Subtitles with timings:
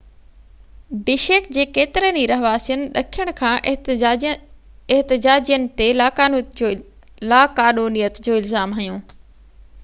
[1.09, 3.69] بشيڪ جي ڪيترن ئي رهواسين ڏکڻ کان
[4.95, 8.99] احتجاجين تي لاقانونيت جو الزام هنيو